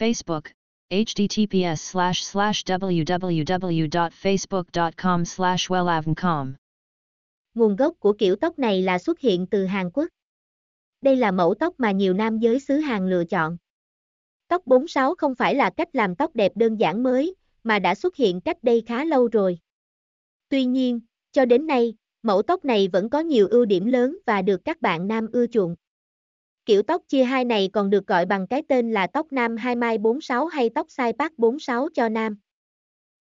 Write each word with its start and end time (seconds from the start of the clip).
Facebook, 0.00 0.42
https 0.90 1.76
slash 1.76 2.22
slash 2.22 2.64
www.facebook.com 2.64 5.24
slash 5.24 5.70
wellavncom. 5.70 6.52
Nguồn 7.54 7.76
gốc 7.76 7.94
của 7.98 8.12
kiểu 8.12 8.36
tóc 8.36 8.58
này 8.58 8.82
là 8.82 8.98
xuất 8.98 9.20
hiện 9.20 9.46
từ 9.46 9.64
Hàn 9.64 9.90
Quốc. 9.90 10.08
Đây 11.02 11.16
là 11.16 11.30
mẫu 11.30 11.54
tóc 11.54 11.74
mà 11.78 11.90
nhiều 11.90 12.14
nam 12.14 12.38
giới 12.38 12.60
xứ 12.60 12.76
Hàn 12.76 13.10
lựa 13.10 13.24
chọn. 13.24 13.56
Tóc 14.48 14.66
46 14.66 15.14
không 15.14 15.34
phải 15.34 15.54
là 15.54 15.70
cách 15.70 15.88
làm 15.92 16.14
tóc 16.14 16.34
đẹp 16.34 16.52
đơn 16.54 16.76
giản 16.76 17.02
mới, 17.02 17.34
mà 17.64 17.78
đã 17.78 17.94
xuất 17.94 18.16
hiện 18.16 18.40
cách 18.40 18.56
đây 18.62 18.82
khá 18.86 19.04
lâu 19.04 19.28
rồi. 19.28 19.58
Tuy 20.48 20.64
nhiên, 20.64 21.00
cho 21.32 21.44
đến 21.44 21.66
nay, 21.66 21.94
mẫu 22.22 22.42
tóc 22.42 22.64
này 22.64 22.88
vẫn 22.88 23.10
có 23.10 23.20
nhiều 23.20 23.48
ưu 23.48 23.64
điểm 23.64 23.86
lớn 23.86 24.18
và 24.26 24.42
được 24.42 24.64
các 24.64 24.80
bạn 24.80 25.08
nam 25.08 25.26
ưa 25.32 25.46
chuộng. 25.46 25.74
Kiểu 26.66 26.82
tóc 26.82 27.02
chia 27.08 27.24
hai 27.24 27.44
này 27.44 27.70
còn 27.72 27.90
được 27.90 28.06
gọi 28.06 28.26
bằng 28.26 28.46
cái 28.46 28.62
tên 28.68 28.92
là 28.92 29.06
tóc 29.06 29.32
nam 29.32 29.56
hai 29.56 29.74
mai 29.74 29.98
46 29.98 30.46
hay 30.46 30.70
tóc 30.70 30.86
sai 30.90 31.12
bác 31.12 31.38
46 31.38 31.88
cho 31.94 32.08
nam. 32.08 32.36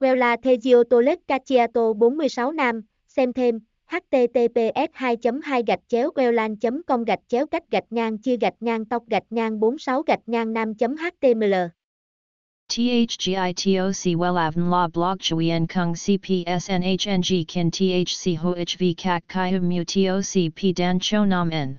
Wella 0.00 0.36
Thegiotolet 0.42 1.18
Cacciato 1.28 1.92
46 1.92 2.52
nam, 2.52 2.82
xem 3.08 3.32
thêm, 3.32 3.60
https 3.90 4.88
2 4.92 5.16
2 5.42 5.62
gạch 5.66 5.80
chéo 5.88 6.10
wellan 6.14 6.56
com 6.86 7.04
gạch 7.04 7.18
chéo 7.28 7.46
cách 7.46 7.70
gạch 7.70 7.84
ngang 7.90 8.18
chia 8.18 8.36
gạch 8.36 8.54
ngang 8.60 8.84
tóc 8.84 9.02
gạch 9.06 9.24
ngang 9.30 9.60
46 9.60 10.02
gạch 10.02 10.20
ngang 10.26 10.52
nam 10.52 10.72
html 10.78 11.54
THGITOC 12.68 14.16
Wellavn 14.16 14.70
La 14.70 14.88
Blog 14.88 15.18
Chuyen 15.18 15.66
Kung 15.66 15.92
CPSNHNG 15.92 17.44
Kin 17.48 17.70
THC 17.70 18.36
HOHV 18.38 18.94
Kak 18.96 19.22
Kai 19.28 19.60
Mu 19.60 19.82
TOC 19.84 20.52
P 20.56 20.72
Dan 20.76 20.98
Cho 21.00 21.24
Nam 21.24 21.50
N 21.50 21.76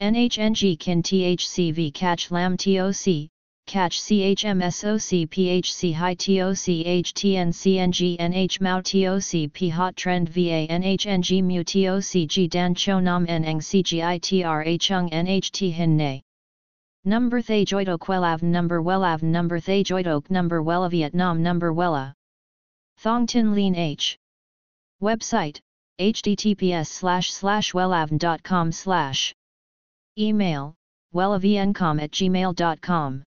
NHNG 0.00 0.78
kin 0.78 1.02
THCV 1.02 1.92
catch 1.92 2.30
lam 2.30 2.56
TOC, 2.56 3.28
catch 3.66 4.00
CHMSOC 4.00 5.28
PHC 5.28 5.92
high 5.92 6.14
TOC 6.14 7.02
HTN 7.02 7.48
CNG 7.48 8.16
NH 8.16 8.60
TOC 8.84 9.52
P 9.52 9.68
hot 9.68 9.96
trend 9.96 10.28
VA 10.28 10.68
NHNG 10.70 11.42
mu 11.42 11.64
TOC 11.64 12.28
G 12.28 12.46
dan 12.46 12.76
cho 12.76 13.00
nam 13.00 13.26
n 13.28 13.44
eng 13.44 13.58
CGITRA 13.58 14.80
chung 14.80 15.10
NHT 15.10 15.72
hin 15.72 15.96
nay. 15.96 16.22
Number 17.04 17.42
Thay 17.42 17.64
Joidok 17.64 18.06
Wellav 18.06 18.40
Number 18.42 18.80
Wellav 18.80 19.22
Number 19.22 19.58
Thay 19.58 19.82
Joidok 19.82 20.30
Number 20.30 20.62
Wella 20.62 20.90
Vietnam 20.90 21.42
Number 21.42 21.72
Wella 21.72 22.12
Thong 22.98 23.26
Tin 23.26 23.52
Lean 23.52 23.74
H 23.74 24.16
Website 25.02 25.58
https 25.98 26.86
slash 26.86 27.32
slash 27.32 27.72
wellavn.com 27.72 28.70
slash 28.70 29.34
Email, 30.18 30.74
wellavncom 31.14 32.02
at 32.02 32.10
gmail.com. 32.10 33.22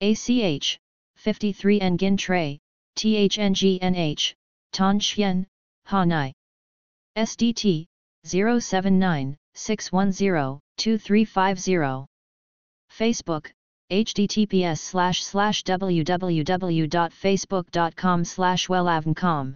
ACH, 0.00 0.78
53 1.16 1.80
Nguyen 1.80 2.18
Tray, 2.18 2.58
THNGNH, 2.96 4.34
Ton 4.72 5.00
Chien, 5.00 5.46
Hanai. 5.88 6.32
SDT, 7.16 7.86
079 8.24 9.36
610 9.54 10.60
2350. 10.76 12.06
Facebook, 12.90 13.50
https 13.90 14.78
slash 14.78 15.24
slash 15.24 15.64
www.facebook.com 15.64 18.24
slash 18.24 18.68
wellavncom. 18.68 19.54